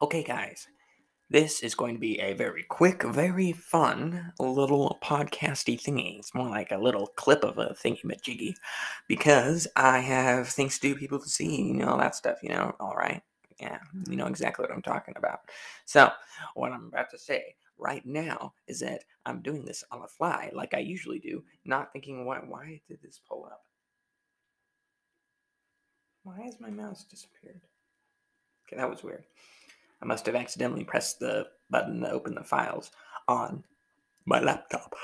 Okay, 0.00 0.22
guys, 0.22 0.68
this 1.28 1.60
is 1.60 1.74
going 1.74 1.94
to 1.96 2.00
be 2.00 2.20
a 2.20 2.32
very 2.34 2.62
quick, 2.62 3.02
very 3.02 3.50
fun 3.50 4.32
little 4.38 4.96
podcasty 5.02 5.76
thingy. 5.76 6.20
It's 6.20 6.36
more 6.36 6.48
like 6.48 6.70
a 6.70 6.78
little 6.78 7.08
clip 7.16 7.42
of 7.42 7.58
a 7.58 7.74
thingy 7.74 8.04
majiggy 8.04 8.54
because 9.08 9.66
I 9.74 9.98
have 9.98 10.46
things 10.48 10.78
to 10.78 10.88
do, 10.88 10.94
people 10.94 11.18
to 11.18 11.28
see, 11.28 11.62
you 11.62 11.74
know, 11.74 11.88
all 11.88 11.98
that 11.98 12.14
stuff, 12.14 12.38
you 12.44 12.50
know, 12.50 12.76
all 12.78 12.94
right. 12.94 13.20
Yeah, 13.60 13.78
you 14.08 14.14
know 14.14 14.28
exactly 14.28 14.62
what 14.62 14.70
I'm 14.70 14.82
talking 14.82 15.14
about. 15.16 15.40
So, 15.84 16.12
what 16.54 16.70
I'm 16.70 16.86
about 16.86 17.10
to 17.10 17.18
say 17.18 17.56
right 17.76 18.06
now 18.06 18.52
is 18.68 18.78
that 18.78 19.02
I'm 19.26 19.42
doing 19.42 19.64
this 19.64 19.82
on 19.90 20.00
the 20.00 20.06
fly, 20.06 20.52
like 20.54 20.74
I 20.74 20.78
usually 20.78 21.18
do, 21.18 21.42
not 21.64 21.92
thinking, 21.92 22.24
why, 22.24 22.38
why 22.38 22.80
did 22.88 23.02
this 23.02 23.20
pull 23.28 23.46
up? 23.46 23.64
Why 26.22 26.40
has 26.42 26.60
my 26.60 26.70
mouse 26.70 27.02
disappeared? 27.02 27.62
Okay, 28.68 28.76
that 28.76 28.88
was 28.88 29.02
weird. 29.02 29.24
I 30.02 30.06
must 30.06 30.26
have 30.26 30.34
accidentally 30.34 30.84
pressed 30.84 31.18
the 31.18 31.46
button 31.70 32.00
to 32.00 32.10
open 32.10 32.34
the 32.34 32.44
files 32.44 32.90
on 33.26 33.64
my 34.26 34.40
laptop. 34.40 34.94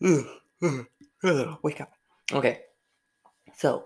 Wake 0.00 1.80
up. 1.80 1.92
Okay. 2.32 2.60
So, 3.56 3.78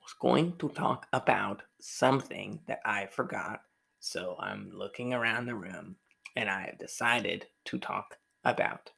I 0.00 0.04
was 0.04 0.14
going 0.20 0.56
to 0.58 0.68
talk 0.70 1.06
about 1.12 1.62
something 1.80 2.60
that 2.66 2.80
I 2.84 3.06
forgot. 3.06 3.62
So, 4.00 4.36
I'm 4.38 4.70
looking 4.72 5.12
around 5.14 5.46
the 5.46 5.54
room 5.54 5.96
and 6.36 6.50
I 6.50 6.66
have 6.66 6.78
decided 6.78 7.46
to 7.64 7.78
talk 7.78 8.18
about 8.44 8.90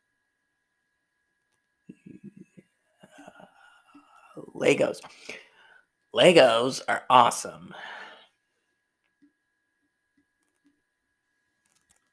uh, 3.02 4.40
Legos. 4.54 4.98
Legos 6.14 6.82
are 6.88 7.04
awesome. 7.08 7.74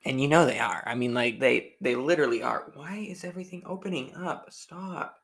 And 0.05 0.21
you 0.21 0.27
know 0.27 0.45
they 0.45 0.59
are. 0.59 0.83
I 0.85 0.93
mean, 0.95 1.13
like 1.13 1.39
they 1.39 1.73
they 1.81 1.95
literally 1.95 2.43
are. 2.43 2.71
Why 2.75 2.97
is 3.09 3.23
everything 3.23 3.63
opening 3.65 4.13
up? 4.15 4.47
Stop. 4.51 5.17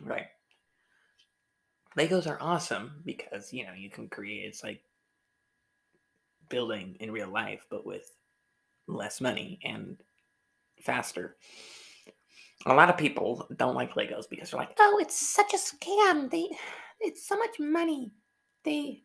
Right. 0.00 0.28
Legos 1.98 2.26
are 2.26 2.40
awesome 2.40 3.02
because 3.04 3.52
you 3.52 3.66
know 3.66 3.72
you 3.76 3.90
can 3.90 4.08
create 4.08 4.46
it's 4.46 4.64
like 4.64 4.80
building 6.48 6.96
in 7.00 7.12
real 7.12 7.28
life, 7.28 7.66
but 7.70 7.86
with 7.86 8.10
less 8.86 9.20
money 9.20 9.58
and 9.62 10.02
faster. 10.82 11.36
A 12.66 12.74
lot 12.74 12.90
of 12.90 12.98
people 12.98 13.46
don't 13.56 13.74
like 13.74 13.94
Legos 13.94 14.28
because 14.28 14.50
they're 14.50 14.60
like, 14.60 14.76
oh, 14.78 14.98
it's 15.00 15.16
such 15.16 15.54
a 15.54 15.56
scam. 15.56 16.30
They, 16.30 16.48
it's 17.00 17.26
so 17.26 17.36
much 17.36 17.58
money. 17.58 18.12
They, 18.64 19.04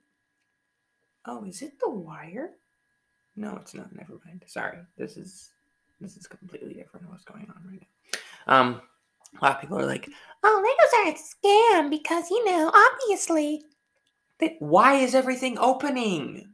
oh, 1.26 1.46
is 1.46 1.62
it 1.62 1.80
the 1.80 1.90
wire? 1.90 2.52
No, 3.36 3.58
it's 3.62 3.74
not. 3.74 3.94
Never 3.96 4.20
mind. 4.26 4.44
Sorry. 4.48 4.78
This 4.98 5.18
is 5.18 5.50
this 6.00 6.18
is 6.18 6.28
completely 6.28 6.74
different 6.74 7.10
what's 7.10 7.24
going 7.24 7.48
on 7.50 7.64
right 7.70 7.82
now. 8.48 8.60
Um, 8.60 8.82
a 9.40 9.46
lot 9.46 9.56
of 9.56 9.62
people 9.62 9.78
are 9.78 9.86
like, 9.86 10.10
"Oh, 10.44 10.64
Legos 10.64 11.00
are 11.00 11.12
a 11.12 11.16
scam 11.16 11.90
because 11.90 12.30
you 12.30 12.44
know, 12.46 12.72
obviously." 12.74 13.64
They, 14.40 14.58
why 14.60 14.96
is 14.96 15.16
everything 15.16 15.58
opening? 15.58 16.54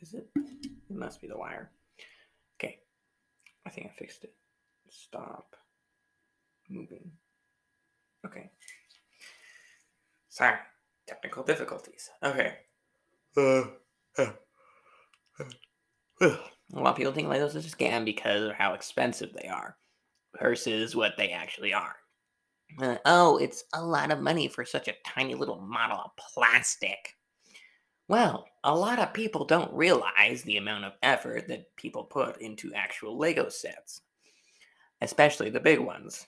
Is 0.00 0.14
it? 0.14 0.28
It 0.36 0.96
must 0.96 1.20
be 1.20 1.28
the 1.28 1.38
wire. 1.38 1.70
Okay, 2.58 2.78
I 3.66 3.70
think 3.70 3.86
I 3.86 3.90
fixed 3.90 4.24
it. 4.24 4.34
Stop 4.88 5.56
moving. 6.68 7.12
Okay. 8.26 8.50
Sorry, 10.28 10.56
technical 11.06 11.42
difficulties. 11.42 12.10
Okay. 12.22 12.54
Uh, 13.36 13.62
a 14.18 14.32
lot 16.72 16.90
of 16.90 16.96
people 16.96 17.12
think 17.12 17.28
Legos 17.28 17.54
is 17.54 17.66
a 17.66 17.76
scam 17.76 18.04
because 18.04 18.42
of 18.42 18.52
how 18.52 18.74
expensive 18.74 19.32
they 19.32 19.48
are 19.48 19.76
versus 20.40 20.94
what 20.94 21.14
they 21.16 21.30
actually 21.30 21.72
are. 21.72 21.96
Uh, 22.78 22.96
oh, 23.04 23.36
it's 23.38 23.64
a 23.74 23.84
lot 23.84 24.10
of 24.12 24.20
money 24.20 24.48
for 24.48 24.64
such 24.64 24.88
a 24.88 24.94
tiny 25.06 25.34
little 25.34 25.60
model 25.60 25.98
of 25.98 26.10
plastic. 26.16 27.16
Well, 28.08 28.46
a 28.64 28.74
lot 28.74 28.98
of 28.98 29.12
people 29.12 29.44
don't 29.44 29.72
realize 29.72 30.42
the 30.42 30.56
amount 30.56 30.84
of 30.84 30.92
effort 31.02 31.48
that 31.48 31.74
people 31.76 32.04
put 32.04 32.40
into 32.40 32.74
actual 32.74 33.18
Lego 33.18 33.48
sets, 33.48 34.02
especially 35.00 35.50
the 35.50 35.60
big 35.60 35.78
ones. 35.78 36.26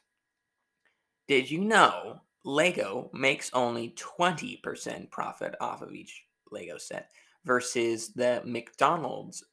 Did 1.29 1.51
you 1.51 1.59
know 1.59 2.21
Lego 2.45 3.11
makes 3.13 3.51
only 3.53 3.91
20% 3.91 5.11
profit 5.11 5.55
off 5.61 5.83
of 5.83 5.93
each 5.93 6.25
Lego 6.51 6.79
set 6.79 7.11
versus 7.45 8.13
the 8.15 8.43
McDonald's 8.45 9.45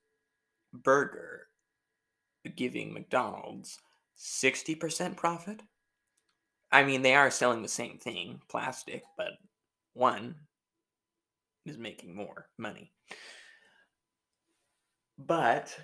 burger 0.73 1.47
giving 2.55 2.93
McDonald's 2.93 3.79
60% 4.17 5.15
profit. 5.15 5.61
I 6.71 6.83
mean, 6.83 7.01
they 7.01 7.15
are 7.15 7.31
selling 7.31 7.61
the 7.61 7.67
same 7.67 7.97
thing, 7.97 8.41
plastic, 8.49 9.03
but 9.17 9.31
one 9.93 10.35
is 11.65 11.77
making 11.77 12.15
more 12.15 12.47
money. 12.57 12.91
But 15.17 15.77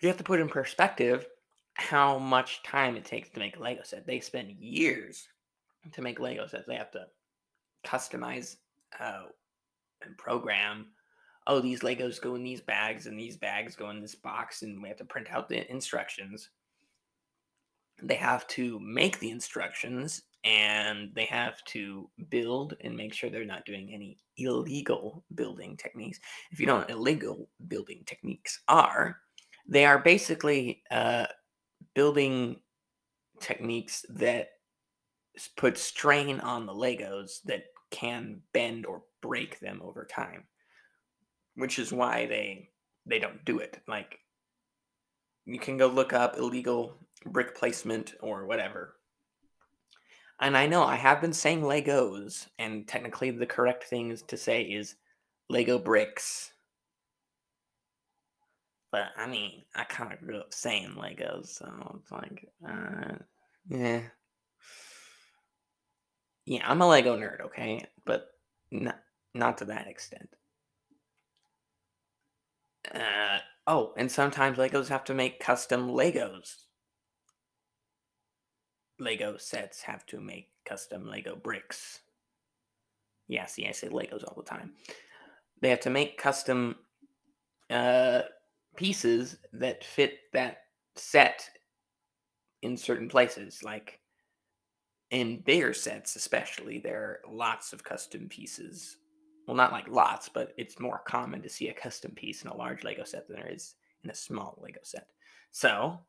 you 0.00 0.08
have 0.08 0.18
to 0.18 0.24
put 0.24 0.40
in 0.40 0.48
perspective 0.48 1.26
how 1.74 2.18
much 2.18 2.62
time 2.62 2.96
it 2.96 3.04
takes 3.04 3.30
to 3.30 3.38
make 3.38 3.56
a 3.56 3.60
Lego 3.60 3.82
set. 3.84 4.06
They 4.06 4.20
spend 4.20 4.50
years 4.50 5.28
to 5.92 6.02
make 6.02 6.20
Lego 6.20 6.46
sets. 6.46 6.66
They 6.66 6.76
have 6.76 6.90
to 6.92 7.06
customize 7.84 8.56
uh, 8.98 9.24
and 10.04 10.16
program. 10.18 10.86
Oh, 11.46 11.60
these 11.60 11.80
Legos 11.80 12.20
go 12.20 12.34
in 12.34 12.44
these 12.44 12.60
bags, 12.60 13.06
and 13.06 13.18
these 13.18 13.36
bags 13.36 13.74
go 13.74 13.90
in 13.90 14.00
this 14.00 14.14
box, 14.14 14.62
and 14.62 14.80
we 14.80 14.88
have 14.88 14.98
to 14.98 15.04
print 15.04 15.28
out 15.30 15.48
the 15.48 15.68
instructions. 15.70 16.50
They 18.02 18.14
have 18.14 18.46
to 18.48 18.78
make 18.80 19.18
the 19.18 19.30
instructions, 19.30 20.22
and 20.44 21.10
they 21.14 21.24
have 21.26 21.62
to 21.66 22.08
build 22.30 22.76
and 22.80 22.96
make 22.96 23.12
sure 23.12 23.30
they're 23.30 23.44
not 23.44 23.64
doing 23.64 23.90
any 23.92 24.18
illegal 24.36 25.24
building 25.34 25.76
techniques. 25.76 26.18
If 26.50 26.60
you 26.60 26.66
don't 26.66 26.88
know 26.88 26.96
what 26.96 27.08
illegal 27.08 27.48
building 27.68 28.02
techniques 28.06 28.60
are, 28.68 29.18
they 29.68 29.84
are 29.84 29.98
basically 29.98 30.82
uh, 30.90 31.26
building 31.94 32.60
techniques 33.40 34.04
that 34.10 34.50
put 35.56 35.78
strain 35.78 36.40
on 36.40 36.66
the 36.66 36.72
Legos 36.72 37.42
that 37.44 37.64
can 37.92 38.40
bend 38.52 38.86
or 38.86 39.02
break 39.20 39.60
them 39.60 39.80
over 39.84 40.04
time, 40.04 40.44
which 41.54 41.78
is 41.78 41.92
why 41.92 42.26
they 42.26 42.70
they 43.06 43.20
don't 43.20 43.44
do 43.44 43.58
it. 43.58 43.80
Like 43.86 44.18
you 45.44 45.58
can 45.58 45.76
go 45.76 45.86
look 45.86 46.12
up 46.12 46.36
illegal 46.36 46.96
brick 47.24 47.54
placement 47.54 48.14
or 48.20 48.46
whatever. 48.46 48.96
And 50.40 50.56
I 50.56 50.66
know 50.66 50.82
I 50.82 50.96
have 50.96 51.20
been 51.20 51.32
saying 51.32 51.62
Legos, 51.62 52.48
and 52.58 52.88
technically 52.88 53.30
the 53.30 53.46
correct 53.46 53.84
thing 53.84 54.16
to 54.26 54.36
say 54.36 54.62
is 54.62 54.96
Lego 55.48 55.78
bricks. 55.78 56.52
But 58.90 59.10
I 59.16 59.28
mean, 59.28 59.62
I 59.74 59.84
kind 59.84 60.12
of 60.12 60.20
grew 60.20 60.38
up 60.38 60.52
saying 60.52 60.96
Legos, 60.98 61.46
so 61.46 62.00
it's 62.00 62.10
like, 62.10 62.48
uh, 62.68 63.14
yeah, 63.68 64.00
yeah, 66.44 66.68
I'm 66.68 66.80
a 66.80 66.88
Lego 66.88 67.16
nerd, 67.16 67.40
okay? 67.40 67.84
But 68.04 68.26
not 68.70 68.98
not 69.34 69.58
to 69.58 69.64
that 69.66 69.86
extent. 69.86 70.28
Uh, 72.94 73.38
oh, 73.66 73.92
and 73.96 74.10
sometimes 74.10 74.58
Legos 74.58 74.88
have 74.88 75.04
to 75.04 75.14
make 75.14 75.40
custom 75.40 75.88
Legos. 75.88 76.64
Lego 78.98 79.36
sets 79.36 79.82
have 79.82 80.04
to 80.06 80.20
make 80.20 80.50
custom 80.64 81.08
Lego 81.08 81.36
bricks. 81.36 82.00
Yeah, 83.28 83.46
see, 83.46 83.66
I 83.66 83.72
say 83.72 83.88
Legos 83.88 84.24
all 84.24 84.34
the 84.36 84.48
time. 84.48 84.72
They 85.60 85.70
have 85.70 85.80
to 85.80 85.90
make 85.90 86.18
custom 86.18 86.76
uh, 87.70 88.22
pieces 88.76 89.36
that 89.52 89.84
fit 89.84 90.18
that 90.32 90.58
set 90.96 91.48
in 92.62 92.76
certain 92.76 93.08
places. 93.08 93.62
Like 93.62 94.00
in 95.12 95.40
bigger 95.40 95.74
sets, 95.74 96.16
especially, 96.16 96.78
there 96.78 97.02
are 97.02 97.20
lots 97.30 97.72
of 97.72 97.84
custom 97.84 98.28
pieces. 98.28 98.96
Well, 99.46 99.56
not 99.56 99.70
like 99.72 99.86
lots, 99.86 100.30
but 100.30 100.54
it's 100.56 100.80
more 100.80 101.02
common 101.06 101.42
to 101.42 101.48
see 101.50 101.68
a 101.68 101.74
custom 101.74 102.12
piece 102.12 102.42
in 102.42 102.48
a 102.48 102.56
large 102.56 102.82
Lego 102.82 103.04
set 103.04 103.28
than 103.28 103.36
there 103.36 103.52
is 103.52 103.74
in 104.02 104.10
a 104.10 104.14
small 104.14 104.58
Lego 104.62 104.80
set. 104.82 105.08
So 105.50 106.00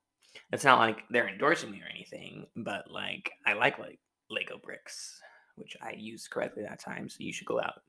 it's 0.54 0.64
not 0.64 0.80
like 0.80 1.04
they're 1.10 1.28
endorsing 1.28 1.70
me 1.70 1.82
or 1.82 1.90
anything, 1.94 2.48
but 2.56 2.90
like 2.90 3.32
I 3.46 3.54
like 3.54 3.78
like 3.78 4.00
Lego 4.30 4.58
bricks, 4.58 5.20
which 5.56 5.76
I 5.82 5.92
used 5.98 6.30
correctly 6.30 6.64
that 6.64 6.80
time. 6.80 7.10
So 7.10 7.18
you 7.20 7.34
should 7.34 7.48
go 7.48 7.60
out 7.60 7.82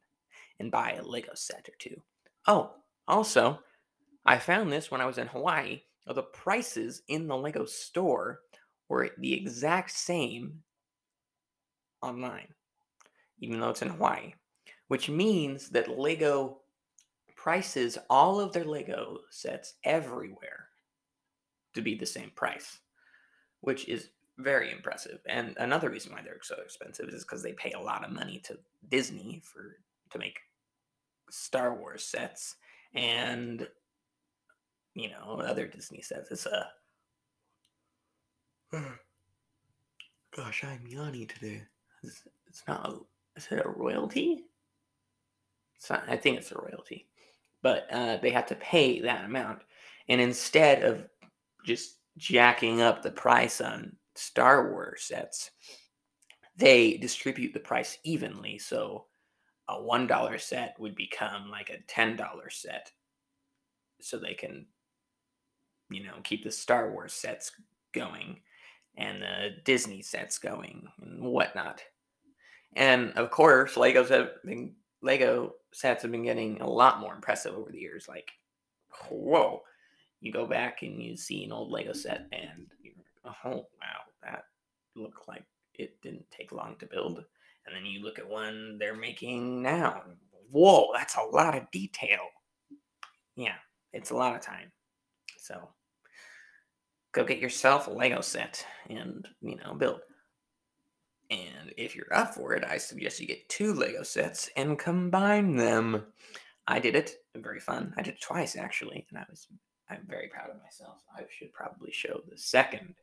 and 0.59 0.73
buy 0.73 0.95
a 0.95 1.03
Lego 1.03 1.33
set 1.35 1.69
or 1.69 1.75
two. 1.79 2.01
Oh, 2.49 2.73
also, 3.07 3.61
I 4.27 4.39
found 4.39 4.73
this 4.73 4.91
when 4.91 5.01
I 5.01 5.07
was 5.07 5.19
in 5.19 5.29
Hawaii. 5.29 5.83
The 6.07 6.23
prices 6.23 7.03
in 7.07 7.29
the 7.29 7.37
Lego 7.37 7.67
store 7.67 8.41
were 8.89 9.11
the 9.19 9.33
exact 9.33 9.93
same 9.93 10.63
online. 12.05 12.49
even 13.41 13.61
though 13.61 13.71
it's 13.71 13.83
in 13.83 13.89
Hawaii, 13.89 14.33
which 14.89 15.09
means 15.11 15.69
that 15.71 15.99
Lego 15.99 16.61
prices 17.37 17.99
all 18.09 18.41
of 18.41 18.53
their 18.53 18.65
Lego 18.65 19.19
sets 19.31 19.75
everywhere 19.85 20.69
to 21.75 21.83
be 21.83 21.95
the 21.95 22.07
same 22.07 22.31
price, 22.37 22.79
which 23.61 23.89
is 23.89 24.11
very 24.39 24.71
impressive. 24.73 25.19
And 25.27 25.57
another 25.59 25.91
reason 25.91 26.13
why 26.13 26.23
they're 26.23 26.39
so 26.43 26.57
expensive 26.65 27.09
is 27.09 27.25
because 27.25 27.43
they 27.43 27.53
pay 27.53 27.73
a 27.73 27.81
lot 27.81 28.05
of 28.05 28.13
money 28.13 28.41
to 28.45 28.59
Disney 28.89 29.43
for 29.45 29.79
to 30.11 30.19
make 30.19 30.39
Star 31.31 31.75
Wars 31.75 32.05
sets 32.05 32.57
and 32.95 33.67
you 34.95 35.11
know 35.11 35.41
other 35.41 35.67
Disney 35.67 36.03
sets. 36.03 36.31
It's 36.31 36.47
a 36.47 36.69
uh, 38.73 38.81
gosh, 40.37 40.65
I'm 40.65 40.87
yawning 40.87 41.27
today. 41.27 41.63
It's, 42.07 42.23
it's 42.47 42.63
not. 42.69 42.89
A, 42.89 42.97
is 43.37 43.49
it 43.51 43.65
a 43.65 43.69
royalty? 43.69 44.45
It's 45.77 45.91
not. 45.91 46.05
I 46.09 46.17
think 46.17 46.39
it's 46.39 46.53
a 46.53 46.59
royalty, 46.59 47.09
but 47.63 47.87
uh, 47.93 48.19
they 48.19 48.31
have 48.31 48.47
to 48.47 48.55
pay 48.57 49.01
that 49.01 49.25
amount, 49.25 49.61
and 50.09 50.21
instead 50.21 50.83
of 50.83 51.07
just 51.65 51.99
jacking 52.17 52.81
up 52.81 53.03
the 53.03 53.11
price 53.11 53.61
on 53.61 53.97
Star 54.15 54.71
Wars 54.71 55.03
sets, 55.03 55.51
they 56.57 56.97
distribute 56.97 57.53
the 57.53 57.61
price 57.61 57.99
evenly. 58.05 58.59
So 58.59 59.07
a 59.69 59.83
one 59.83 60.07
dollar 60.07 60.39
set 60.39 60.77
would 60.79 60.95
become 60.95 61.51
like 61.51 61.71
a 61.71 61.83
ten 61.89 62.17
dollar 62.17 62.51
set, 62.51 62.93
so 64.01 64.19
they 64.19 64.35
can, 64.35 64.67
you 65.91 66.05
know, 66.05 66.15
keep 66.23 66.45
the 66.45 66.53
Star 66.53 66.93
Wars 66.93 67.13
sets 67.13 67.53
going 67.93 68.41
and 68.97 69.23
the 69.23 69.57
Disney 69.65 70.03
sets 70.03 70.39
going 70.39 70.87
and 71.03 71.23
whatnot. 71.23 71.83
And 72.77 73.13
of 73.13 73.31
course, 73.31 73.75
Legos 73.75 74.09
have 74.09 74.31
been 74.45 74.75
Lego 75.03 75.55
sets 75.73 76.03
have 76.03 76.11
been 76.11 76.25
getting 76.25 76.61
a 76.61 76.69
lot 76.69 77.01
more 77.01 77.15
impressive 77.15 77.55
over 77.55 77.71
the 77.71 77.81
years. 77.81 78.09
Like, 78.09 78.31
whoa, 79.11 79.63
you 80.21 80.33
go 80.33 80.47
back 80.47 80.83
and 80.83 81.01
you 81.03 81.17
see 81.17 81.45
an 81.45 81.53
old 81.53 81.71
Lego 81.71 81.93
set, 81.93 82.27
and 82.33 82.67
you're, 82.83 82.95
oh 83.27 83.67
wow, 83.81 84.01
that 84.23 84.45
looked 84.97 85.29
like 85.29 85.45
it 85.75 86.01
didn't 86.03 86.25
take 86.31 86.53
long 86.53 86.77
to 86.79 86.87
build. 86.87 87.25
And 87.67 87.75
then 87.75 87.85
you 87.87 88.03
look 88.03 88.19
at 88.19 88.29
one 88.29 88.79
they're 88.79 88.97
making 88.97 89.63
now. 89.63 90.03
Whoa, 90.51 90.89
that's 90.95 91.17
a 91.17 91.23
lot 91.23 91.57
of 91.57 91.71
detail. 91.71 92.21
Yeah, 93.37 93.57
it's 93.93 94.11
a 94.11 94.17
lot 94.17 94.35
of 94.35 94.41
time. 94.41 94.71
So 95.39 95.69
go 97.15 97.25
get 97.25 97.39
yourself 97.39 97.87
a 97.87 97.91
Lego 97.91 98.21
set 98.21 98.67
and, 98.91 99.27
you 99.41 99.57
know, 99.57 99.75
build. 99.75 100.01
And 101.31 101.73
if 101.79 101.97
you're 101.97 102.13
up 102.13 102.35
for 102.35 102.53
it, 102.55 102.65
I 102.65 102.77
suggest 102.77 103.21
you 103.21 103.27
get 103.27 103.49
two 103.49 103.73
Lego 103.73 104.03
sets 104.03 104.51
and 104.57 104.79
combine 104.79 105.57
them. 105.57 106.05
I 106.67 106.81
did 106.81 106.97
it. 106.97 107.13
Very 107.37 107.61
fun. 107.61 107.95
I 107.97 108.03
did 108.03 108.15
it 108.15 108.21
twice 108.21 108.57
actually, 108.57 109.07
and 109.09 109.19
I 109.19 109.25
was 109.31 109.47
I'm 109.89 110.03
very 110.09 110.29
proud 110.29 110.51
of 110.51 110.63
myself. 110.63 111.03
I 111.15 111.23
should 111.31 111.53
probably 111.53 111.93
show 111.93 112.23
the 112.29 112.39
second. 112.39 112.95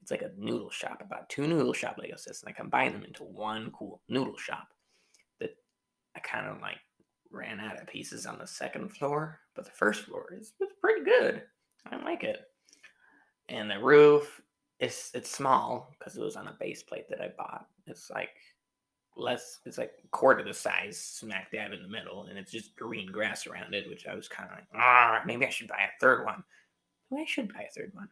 It's 0.00 0.10
like 0.10 0.22
a 0.22 0.32
noodle 0.36 0.70
shop, 0.70 1.02
about 1.04 1.28
two 1.28 1.46
noodle 1.46 1.72
shop 1.72 1.96
Lego 1.98 2.16
sets, 2.16 2.42
and 2.42 2.50
I 2.50 2.52
combine 2.52 2.92
them 2.92 3.04
into 3.04 3.24
one 3.24 3.72
cool 3.76 4.02
noodle 4.08 4.36
shop 4.36 4.68
that 5.40 5.56
I 6.14 6.20
kind 6.20 6.46
of 6.46 6.60
like 6.60 6.78
ran 7.30 7.58
out 7.58 7.80
of 7.80 7.86
pieces 7.88 8.26
on 8.26 8.38
the 8.38 8.46
second 8.46 8.90
floor, 8.90 9.40
but 9.54 9.64
the 9.64 9.70
first 9.72 10.04
floor 10.04 10.32
is 10.38 10.52
it's 10.60 10.74
pretty 10.80 11.04
good. 11.04 11.42
I 11.90 11.96
like 12.04 12.22
it. 12.22 12.47
And 13.48 13.70
the 13.70 13.78
roof 13.78 14.40
is 14.80 15.10
it's 15.14 15.30
small 15.30 15.94
because 15.98 16.16
it 16.16 16.22
was 16.22 16.36
on 16.36 16.48
a 16.48 16.56
base 16.58 16.82
plate 16.82 17.08
that 17.08 17.20
I 17.20 17.28
bought. 17.36 17.66
It's 17.86 18.10
like 18.10 18.30
less 19.18 19.58
it's 19.66 19.78
like 19.78 19.92
quarter 20.10 20.44
the 20.44 20.54
size 20.54 20.96
smack 20.96 21.50
dab 21.50 21.72
in 21.72 21.82
the 21.82 21.88
middle 21.88 22.26
and 22.26 22.38
it's 22.38 22.52
just 22.52 22.76
green 22.76 23.10
grass 23.10 23.46
around 23.46 23.74
it 23.74 23.88
which 23.88 24.06
i 24.06 24.14
was 24.14 24.28
kind 24.28 24.48
of 24.48 24.54
like 24.56 24.66
ah 24.74 25.20
maybe 25.26 25.44
i 25.44 25.48
should 25.50 25.66
buy 25.66 25.76
a 25.78 26.00
third 26.00 26.24
one. 26.24 26.42
Maybe 27.10 27.22
i 27.22 27.26
should 27.26 27.52
buy 27.52 27.62
a 27.68 27.72
third 27.72 27.90
one. 27.94 28.08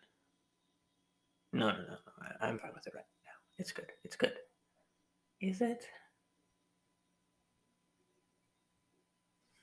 No 1.52 1.70
no 1.70 1.76
no 1.78 1.96
I, 2.40 2.48
i'm 2.48 2.58
fine 2.58 2.72
with 2.74 2.86
it 2.86 2.94
right 2.94 3.04
now. 3.24 3.30
It's 3.58 3.72
good 3.72 3.86
it's 4.04 4.16
good. 4.16 4.34
Is 5.40 5.60
it? 5.60 5.84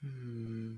Hmm. 0.01 0.73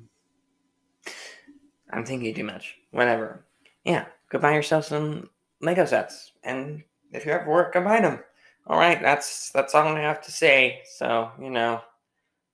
i'm 1.91 2.05
thinking 2.05 2.33
too 2.33 2.43
much. 2.43 2.75
Whatever. 2.91 3.45
Yeah 3.83 4.05
go 4.35 4.41
buy 4.41 4.53
yourself 4.53 4.85
some 4.85 5.29
lego 5.61 5.85
sets 5.85 6.33
and 6.43 6.83
if 7.11 7.25
you're 7.25 7.39
at 7.39 7.47
work 7.47 7.73
combine 7.73 8.03
them 8.03 8.19
all 8.67 8.79
right, 8.79 8.99
that's 8.99 9.51
that's 9.51 9.75
all 9.75 9.87
I 9.87 9.99
have 9.99 10.21
to 10.23 10.31
say. 10.31 10.81
So, 10.97 11.31
you 11.39 11.51
know, 11.51 11.81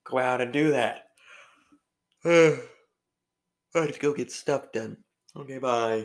go 0.03 0.17
out 0.17 0.41
and 0.41 0.51
do 0.51 0.71
that. 0.71 1.05
Have 3.73 3.93
to 3.93 3.99
go 3.99 4.13
get 4.13 4.31
stuff 4.31 4.73
done. 4.73 4.97
Okay, 5.37 5.57
bye. 5.57 5.99